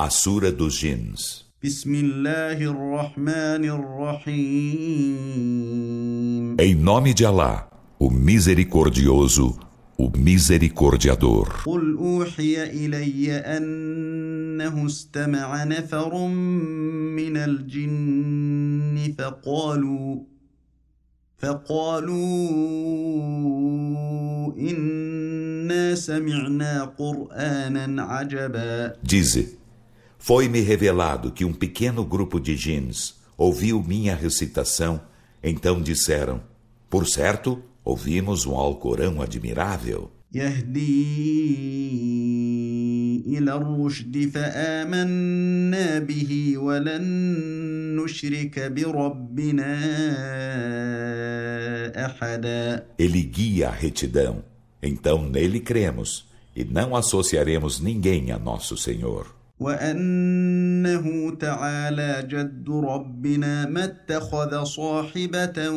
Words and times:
A 0.00 0.10
Sura 0.10 0.52
dos 0.52 0.74
Jins. 0.74 1.44
Em 6.60 6.74
nome 6.76 7.12
de 7.12 7.24
Alá, 7.26 7.68
o 7.98 8.08
Misericordioso, 8.08 9.58
o 9.98 10.08
Misericordiador. 10.16 11.64
قل 11.66 11.96
أوحي 11.96 12.62
إلي 12.64 13.32
أنه 13.32 14.86
استمع 14.86 15.64
نفر 15.64 16.26
من 17.18 17.36
الجن 17.36 19.14
فقالوا 19.18 20.16
فقالوا 21.38 22.18
إنا 24.58 25.94
سمعنا 25.94 26.84
قرآنا 26.84 28.02
عجبا 28.02 28.92
Dize, 29.02 29.57
Foi-me 30.18 30.60
revelado 30.60 31.30
que 31.30 31.44
um 31.44 31.52
pequeno 31.52 32.04
grupo 32.04 32.40
de 32.40 32.56
jins 32.56 33.14
ouviu 33.36 33.82
minha 33.82 34.16
recitação, 34.16 35.00
então 35.42 35.80
disseram: 35.80 36.42
Por 36.90 37.06
certo, 37.06 37.62
ouvimos 37.84 38.44
um 38.44 38.54
Alcorão 38.54 39.22
admirável. 39.22 40.10
Ele 52.98 53.22
guia 53.22 53.68
a 53.68 53.72
retidão, 53.72 54.44
então 54.82 55.26
nele 55.26 55.60
cremos, 55.60 56.28
e 56.54 56.62
não 56.64 56.94
associaremos 56.94 57.80
ninguém 57.80 58.30
a 58.30 58.38
nosso 58.38 58.76
Senhor. 58.76 59.37
وأنه 59.59 61.35
تعالى 61.39 62.27
جد 62.29 62.69
ربنا 62.69 63.65
ما 63.65 63.83
اتخذ 63.83 64.63
صاحبة 64.63 65.69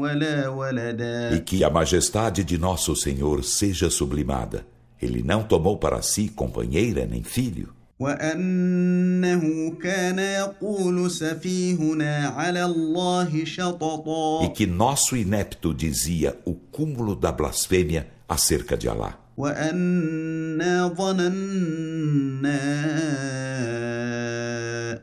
ولا 0.00 0.48
ولدا 0.48 1.36
E 1.36 1.40
que 1.40 1.64
a 1.64 1.70
majestade 1.70 2.44
de 2.44 2.58
nosso 2.58 2.94
Senhor 2.96 3.44
seja 3.44 3.88
sublimada. 3.90 4.66
Ele 5.00 5.22
não 5.22 5.42
tomou 5.42 5.76
para 5.78 6.02
si 6.02 6.28
companheira 6.28 7.06
nem 7.06 7.22
filho. 7.22 7.68
وأنه 7.98 9.70
كان 9.82 10.18
يقول 10.18 11.10
سفيهنا 11.10 12.26
على 12.28 12.64
الله 12.64 13.42
E 13.42 13.46
شططا 13.46 14.52
que 14.54 14.66
nosso 14.66 15.16
inepto 15.16 15.72
dizia 15.72 16.36
o 16.44 16.54
cúmulo 16.54 17.14
da 17.14 17.32
blasfêmia 17.32 18.06
acerca 18.28 18.76
de 18.76 18.88
Alá. 18.88 19.18
وأنا 19.36 20.88
ظننا 20.88 21.87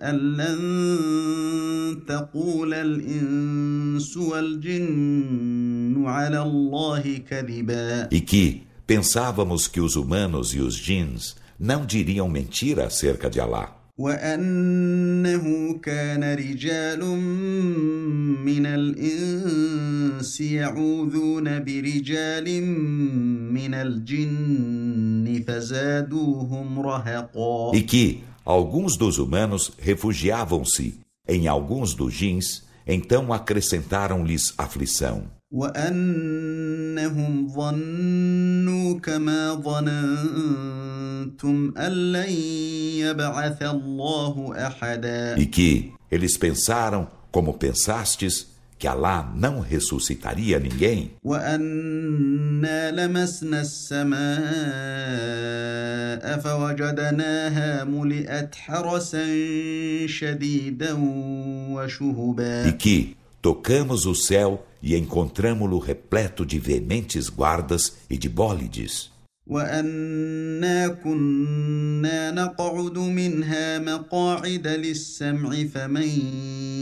أن 0.05 0.15
لن 0.37 0.61
تقول 2.07 2.73
الإنس 2.73 4.17
والجن 4.17 6.03
على 6.05 6.41
الله 6.41 7.17
كذبا 7.29 8.09
E 8.11 8.21
que 8.21 8.63
pensávamos 8.87 9.67
que 9.67 9.79
os 9.79 9.95
humanos 9.95 10.53
e 10.53 10.59
os 10.59 10.75
jins 10.75 11.35
não 11.59 11.85
diriam 11.85 12.27
mentira 12.27 12.85
acerca 12.85 13.29
de 13.29 13.39
Alá. 13.39 13.81
وأنه 13.97 15.73
كان 15.83 16.23
رجال 16.33 17.05
من 18.45 18.65
الإنس 18.65 20.41
يعوذون 20.41 21.63
برجال 21.63 22.63
من 23.53 23.73
الجن 23.73 25.43
فزادوهم 25.47 26.79
رهقا 26.79 27.71
E 27.75 27.81
que 27.81 28.24
alguns 28.45 28.97
dos 28.97 29.17
humanos 29.17 29.71
refugiavam-se 29.79 30.99
em 31.27 31.47
alguns 31.47 31.93
dos 31.93 32.13
jins, 32.13 32.63
então 32.85 33.31
acrescentaram-lhes 33.31 34.53
aflição. 34.57 35.23
وأنهم 35.51 37.47
ظنوا 37.47 38.99
كما 38.99 39.53
ظننتم 39.55 40.93
أن 41.77 41.91
لن 42.11 42.29
يبعث 43.03 43.63
الله 43.63 44.67
أحدا 44.67 45.35
E 45.37 45.45
que 45.45 45.91
eles 46.09 46.37
pensaram, 46.37 47.07
como 47.31 47.53
pensastes, 47.55 48.47
que 48.78 48.86
Alá 48.86 49.32
não 49.34 49.60
ressuscitaria 49.60 50.58
ninguém. 50.58 51.12
E 62.68 62.72
que 62.72 63.16
tocamos 63.40 64.04
o 64.06 64.14
céu 64.14 64.66
e 64.82 64.94
encontramos-lo 64.96 65.78
repleto 65.78 66.44
de 66.44 66.58
veementes 66.58 67.28
guardas 67.28 67.96
e 68.10 68.18
de 68.18 68.28
bólides. 68.28 69.15
وأنا 69.47 70.87
كنا 70.87 72.31
نقعد 72.31 72.97
منها 72.97 73.79
مقاعد 73.79 74.67
للسمع 74.67 75.63
فمن 75.73 76.09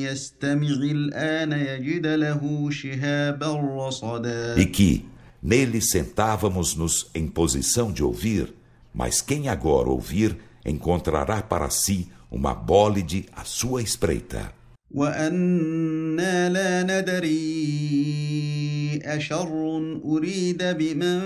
يستمع 0.01 0.67
الآن 0.67 1.51
يجد 1.51 2.07
له 2.07 2.69
شهابا 2.71 3.87
رصدا 3.87 4.55
E 4.57 4.65
que 4.65 5.05
nele 5.41 5.81
sentávamos-nos 5.81 7.09
em 7.15 7.27
posição 7.27 7.91
de 7.91 8.03
ouvir, 8.03 8.53
mas 8.93 9.21
quem 9.21 9.47
agora 9.47 9.89
ouvir 9.89 10.37
encontrará 10.65 11.41
para 11.41 11.69
si 11.69 12.09
uma 12.29 12.53
bólide 12.53 13.25
à 13.35 13.43
sua 13.45 13.81
espreita. 13.81 14.53
وأنا 14.91 16.49
لا 16.49 16.83
ندري 16.83 18.62
أشر 19.03 19.49
أريد 20.05 20.63
بمن 20.63 21.19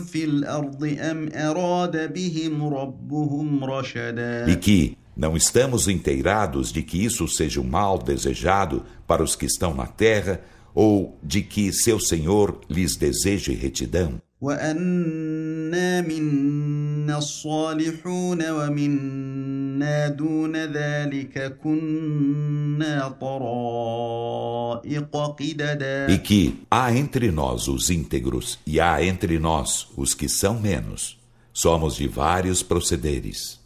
في 0.00 0.24
الأرض 0.24 0.96
أم 1.00 1.28
أراد 1.34 2.12
بهم 2.12 2.74
ربهم 2.74 3.64
رشدا 3.64 4.46
E 4.46 4.56
que 4.56 4.96
não 5.16 5.36
estamos 5.36 5.88
inteirados 5.88 6.72
de 6.72 6.82
que 6.82 7.04
isso 7.04 7.26
seja 7.26 7.60
um 7.60 7.64
mal 7.64 7.98
desejado 7.98 8.84
para 9.06 9.22
os 9.22 9.34
que 9.34 9.46
estão 9.46 9.74
na 9.74 9.86
terra 9.86 10.40
ou 10.74 11.18
de 11.22 11.40
que 11.42 11.72
seu 11.72 11.98
Senhor 11.98 12.60
lhes 12.68 12.96
deseje 12.96 13.54
retidão. 13.54 14.20
وأنا 14.40 16.00
منا 16.00 17.18
الصالحون 17.18 18.50
ومنا 18.50 20.08
دون 20.08 20.56
ذلك 20.56 21.58
كنا 21.64 23.08
طرائق 23.20 25.16
قددا 25.16 26.06
E 26.08 26.18
que 26.18 26.54
há 26.70 26.92
entre 26.92 27.30
nós 27.32 27.66
os 27.68 27.90
íntegros 27.90 28.58
e 28.66 28.80
há 28.80 29.02
entre 29.02 29.38
nós 29.38 29.88
os 29.96 30.14
que 30.14 30.28
são 30.28 30.60
menos. 30.60 31.16
Somos 31.52 31.96
de 31.96 32.06
vários 32.06 32.62
procederes. 32.62 33.58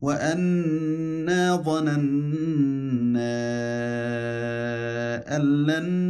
وأنا 0.00 1.56
ظننا 1.56 2.06
أن 5.36 5.66
لن 5.66 6.09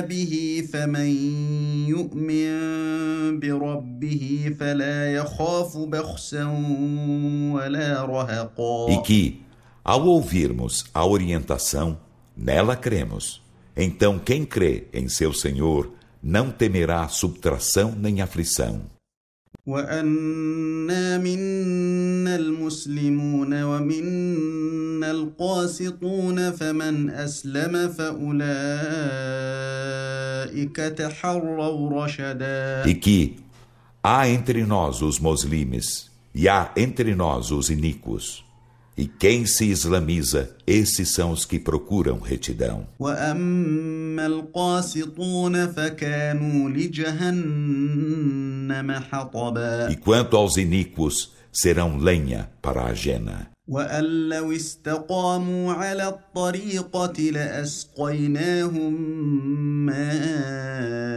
به 0.00 0.64
فمن 0.72 1.10
يؤمن 1.88 3.40
بربه 3.40 4.54
فلا 4.60 5.12
يخاف 5.12 5.76
بخسا 5.76 6.44
ولا 7.52 8.04
رهقا 8.04 8.88
E 8.88 9.02
que, 9.02 9.40
ao 9.84 10.06
ouvirmos 10.06 10.84
a 10.94 11.06
orientação, 11.06 11.98
nela 12.36 12.76
cremos. 12.76 13.42
Então 13.76 14.18
quem 14.18 14.44
crê 14.44 14.86
em 14.92 15.08
seu 15.08 15.32
Senhor 15.32 15.92
não 16.22 16.50
temerá 16.50 17.08
subtração 17.08 17.92
nem 17.96 18.22
aflição. 18.22 18.82
وأنا 19.69 21.17
منا 21.17 22.35
المسلمون 22.35 23.63
ومنا 23.63 25.11
القاسطون 25.11 26.51
فمن 26.51 27.09
أسلم 27.09 27.87
فأولئك 27.87 28.35
تحروا 30.75 32.05
رشدا 32.05 32.83
E 32.85 32.93
que 32.95 33.35
há 34.03 34.27
entre 34.27 34.65
nós 34.65 35.01
os 35.03 35.19
muslimes 35.19 36.09
e 36.33 36.49
há 36.49 36.71
entre 36.75 37.13
nós 37.15 37.51
os 37.51 37.69
iníquos. 37.69 38.48
E 38.98 39.06
quem 39.08 39.44
se 39.44 39.64
islamiza, 39.64 40.56
esses 40.64 41.14
são 41.14 41.32
os 41.32 41.44
que 41.44 41.58
procuram 41.58 42.20
retidão. 42.20 42.86
وأما 42.98 44.26
القاسطون 44.26 45.66
فكانوا 45.66 46.70
لجهنم 46.70 48.12
حطبا 48.92 49.88
E 49.90 49.96
quanto 49.96 50.36
aos 50.36 50.56
iníquos, 50.56 51.32
serão 51.52 51.98
lenha 51.98 52.48
para 52.62 52.84
a 52.84 52.94
jena. 52.94 53.54
وأن 53.68 54.28
لو 54.28 54.52
استقاموا 54.52 55.72
على 55.72 56.08
الطريقة 56.08 57.22
لأسقيناهم 57.22 58.92
ماء 59.86 61.14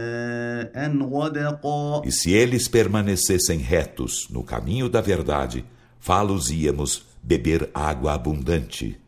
غدقا 1.02 2.02
E 2.04 2.12
se 2.12 2.30
eles 2.32 2.66
permanecessem 2.68 3.58
retos 3.58 4.26
no 4.30 4.42
caminho 4.42 4.88
da 4.88 5.00
verdade, 5.00 5.64
fá-los-íamos 6.00 7.08
beber 7.22 7.70
água 7.74 8.12
abundante, 8.14 9.00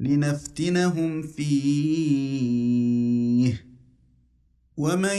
لنفتنهم 0.00 1.22
فيه 1.22 2.48
ومن 4.76 5.18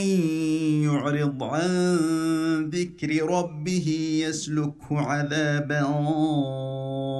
يعرض 0.84 1.42
عن 1.42 2.70
ذكر 2.70 3.30
ربه 3.30 3.88
يسلكه 4.28 4.98
عذابا 4.98 5.82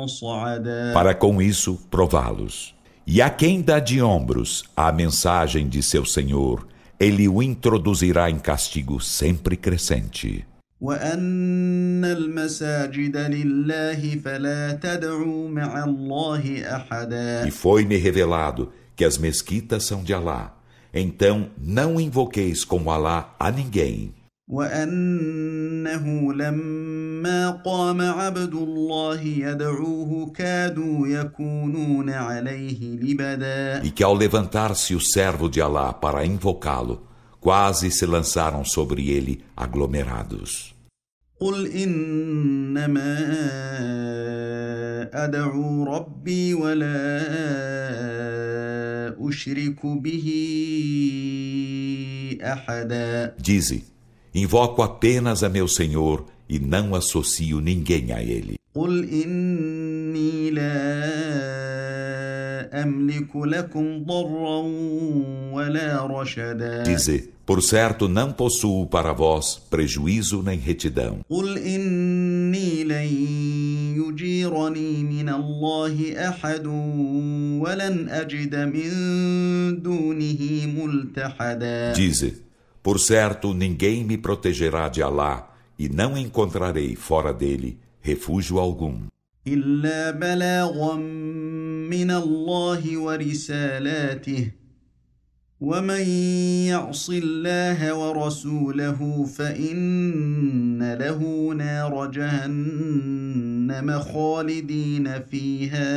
صعدا 0.06 0.94
para 0.94 1.14
com 1.14 1.42
isso 1.42 1.78
prová-los. 1.90 2.74
E 3.06 3.20
a 3.20 3.28
quem 3.28 3.60
dá 3.60 3.78
de 3.78 4.00
ombros 4.00 4.64
à 4.76 4.92
mensagem 4.92 5.68
de 5.68 5.82
seu 5.82 6.04
Senhor, 6.04 6.66
ele 6.98 7.28
o 7.28 7.42
introduzirá 7.42 8.30
em 8.30 8.38
castigo 8.38 9.00
sempre 9.00 9.56
crescente. 9.56 10.46
وأن 10.84 12.04
المساجد 12.04 13.16
لله 13.16 14.20
فلا 14.24 14.72
تدعوا 14.72 15.48
مع 15.48 15.84
الله 15.84 16.62
أحدا 16.76 17.46
E 17.46 17.50
foi-me 17.50 17.96
revelado 17.96 18.72
que 18.96 19.04
as 19.04 19.18
mesquitas 19.18 19.84
são 19.84 20.02
de 20.02 20.14
Alá. 20.14 20.56
Então 20.92 21.50
não 21.58 22.00
invoqueis 22.00 22.64
como 22.64 22.90
Alá 22.90 23.34
a 23.38 23.50
ninguém. 23.50 24.12
وأنه 24.48 26.32
لما 26.32 27.50
قام 27.50 28.00
عبد 28.00 28.54
الله 28.54 29.20
يدعوه 29.20 30.32
كادوا 30.32 31.08
يكونون 31.08 32.10
عليه 32.10 32.96
لبدا 32.96 33.82
E 33.84 33.90
que 33.90 34.02
ao 34.02 34.14
levantar-se 34.14 34.94
o 34.94 35.00
servo 35.00 35.48
de 35.48 35.60
Alá 35.60 35.92
para 35.92 36.26
invocá-lo, 36.26 37.06
quase 37.40 37.90
se 37.90 38.04
lançaram 38.06 38.64
sobre 38.64 39.08
ele 39.10 39.42
aglomerados. 39.56 40.73
قل 41.40 41.66
إنما 41.66 43.16
أدعو 45.24 45.84
ربي 45.84 46.54
ولا 46.54 47.00
أشرك 49.28 49.86
به 49.86 50.26
أحدا 52.42 53.34
Dize: 53.38 53.82
Invoco 54.34 54.82
apenas 54.82 55.42
a 55.42 55.48
meu 55.48 55.66
Senhor 55.66 56.26
e 56.48 56.58
não 56.58 56.94
associo 56.94 57.60
ninguém 57.60 58.12
a 58.12 58.22
ele. 58.22 58.56
قل 58.74 59.08
إني 59.08 60.50
لا 60.50 61.23
Dize: 66.84 67.30
Por 67.46 67.62
certo, 67.62 68.08
não 68.08 68.32
possuo 68.32 68.86
para 68.86 69.12
vós 69.12 69.60
prejuízo 69.70 70.42
nem 70.42 70.58
retidão. 70.58 71.20
قل 71.30 71.58
إني 71.58 72.84
لن 72.84 73.08
يجيرني 74.00 75.02
من 75.02 75.28
الله 75.28 76.28
أحد 76.28 76.66
ولن 77.60 78.08
أجد 78.08 78.54
من 78.54 79.82
دونه 79.82 80.66
ملتحدا 80.66 81.94
Dize: 81.94 82.42
Por 82.82 82.98
certo, 82.98 83.52
ninguém 83.54 84.04
me 84.04 84.16
protegerá 84.16 84.88
de 84.88 85.02
Alá 85.02 85.50
e 85.78 85.88
não 85.88 86.16
encontrarei 86.16 86.94
fora 86.96 87.32
dele 87.32 87.78
refúgio 88.00 88.58
algum. 88.58 89.00
إلا 89.46 90.10
بلاغا 90.10 90.96
من 91.90 92.10
الله 92.10 92.98
ورسالاته 92.98 94.50
ومن 95.60 96.08
يعص 96.68 97.10
الله 97.10 97.94
ورسوله 97.94 99.26
فإن 99.36 100.92
له 100.92 101.18
نار 101.54 102.06
جهنم 102.06 104.00
خالدين 104.00 105.22
فيها 105.22 105.90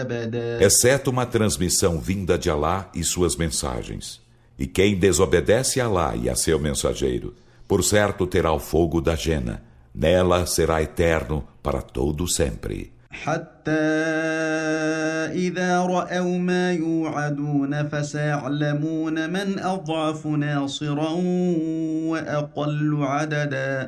أبدا 0.00 0.60
Exceto 0.60 1.10
uma 1.10 1.26
transmissão 1.26 1.98
vinda 2.00 2.38
de 2.38 2.50
Alá 2.50 2.90
e 2.94 3.02
suas 3.02 3.36
mensagens. 3.36 4.20
E 4.58 4.66
quem 4.66 4.98
desobedece 4.98 5.80
a 5.80 5.86
Alá 5.86 6.14
e 6.16 6.28
a 6.28 6.36
seu 6.36 6.58
mensageiro, 6.58 7.34
por 7.66 7.82
certo 7.82 8.26
terá 8.26 8.52
o 8.52 8.58
fogo 8.60 9.00
da 9.00 9.14
jena. 9.14 9.62
Nela 9.99 10.45
será 10.45 10.83
eterno 10.83 11.43
para 11.63 11.81
todo 11.81 12.27
sempre. 12.27 12.93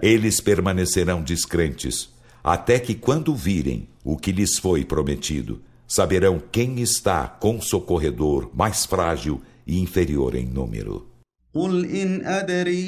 Eles 0.02 0.42
permanecerão 0.42 1.22
descrentes 1.22 2.10
até 2.44 2.80
que 2.80 2.96
quando 2.96 3.36
virem 3.36 3.88
o 4.04 4.18
que 4.18 4.32
lhes 4.32 4.58
foi 4.58 4.84
prometido, 4.84 5.62
saberão 5.88 6.42
quem 6.52 6.80
está 6.80 7.28
com 7.28 7.62
socorredor 7.62 8.50
mais 8.52 8.84
frágil 8.84 9.42
e 9.68 9.80
inferior 9.80 10.34
em 10.34 10.48
número. 10.48 11.09
قل 11.55 11.87
إن 11.87 12.25
أدري 12.25 12.85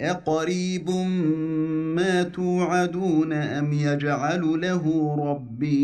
أقريب 0.00 0.90
ما 1.96 2.22
توعدون 2.22 3.32
أم 3.32 3.72
يجعل 3.72 4.60
له 4.60 5.14
ربي 5.18 5.74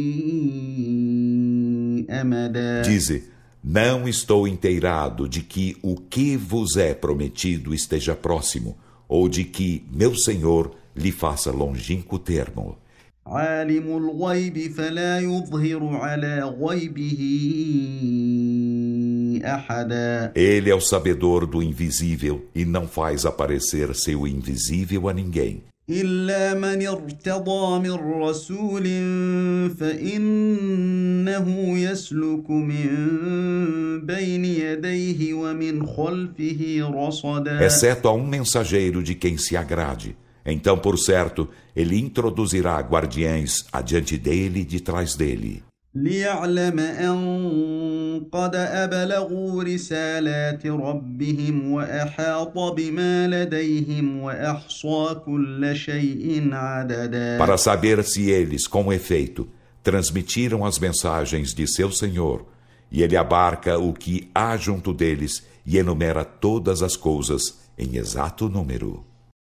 أمدا 2.11 2.83
Dize: 2.83 3.23
Não 3.63 4.09
estou 4.09 4.49
inteirado 4.49 5.29
de 5.29 5.43
que 5.43 5.77
o 5.83 5.97
que 5.97 6.35
vos 6.37 6.77
é 6.77 6.95
prometido 6.95 7.75
esteja 7.75 8.15
próximo, 8.15 8.79
ou 9.07 9.29
de 9.29 9.45
que 9.45 9.85
meu 9.93 10.15
Senhor 10.15 10.71
lhe 10.97 11.13
faça 11.13 11.51
longínquo 11.51 12.19
termo. 12.19 12.79
عالم 13.27 13.97
الغيب 13.97 14.73
فلا 14.73 15.21
يظهر 15.21 15.97
على 15.97 16.43
غيبه 16.61 17.21
أحدا 19.45 20.33
Ele 20.35 20.71
é 20.71 20.75
o 20.75 20.81
sabedor 20.81 21.47
do 21.47 21.63
invisível 21.63 22.45
e 22.55 22.65
não 22.65 22.87
faz 22.87 23.27
aparecer 23.27 23.95
seu 23.95 24.27
invisível 24.27 25.09
a 25.09 25.15
ninguém. 25.15 25.63
إلا 25.91 26.55
من 26.55 26.87
ارتضى 26.87 27.89
من 27.89 28.23
رسول 28.23 28.85
فإنه 29.79 31.49
يسلك 31.79 32.51
من 32.51 34.07
بين 34.07 34.45
يديه 34.45 35.35
ومن 35.35 35.87
خلفه 35.87 36.93
رصدا 36.95 37.67
exceto 37.67 38.09
a 38.09 38.13
um 38.13 38.27
mensageiro 38.27 39.03
de 39.03 39.15
quem 39.15 39.37
se 39.37 39.57
agrade. 39.57 40.17
Então, 40.47 40.79
por 40.79 40.97
certo, 40.99 41.49
ele 41.77 41.99
introduzirá 41.99 42.81
guardiães 42.81 43.67
adiante 43.73 44.17
dele 44.17 44.61
e 44.61 44.65
de 44.65 44.81
trás 44.81 45.15
dele, 45.15 45.63
ليعلم 45.95 46.79
أن 46.79 48.27
قد 48.33 48.55
أبلغوا 48.55 49.63
رسالات 49.63 50.67
ربهم 50.67 51.73
وأحاط 51.73 52.59
بما 52.59 53.29
لديهم 53.29 54.21
وأحصى 54.21 55.17
كل 55.27 55.77
شيء 55.77 56.49
عددا 56.53 57.39
para 57.39 57.59
saber 57.59 58.05
se 58.05 58.31
eles, 58.31 58.67
com 58.69 58.93
efeito, 58.93 59.49
transmitiram 59.83 60.65
as 60.65 60.79
mensagens 60.79 61.53
de 61.53 61.67
seu 61.67 61.91
Senhor, 61.91 62.47
e 62.93 63.03
ele 63.03 63.17
abarca 63.17 63.79
o 63.79 63.93
que 63.93 64.31
há 64.35 64.57
junto 64.57 64.93
deles 64.93 65.45
e 65.67 65.77
enumera 65.77 66.25
todas 66.25 66.83
as 66.83 66.97
coisas 66.97 67.59
em 67.77 67.97
exato 67.97 68.49
número. 68.49 69.05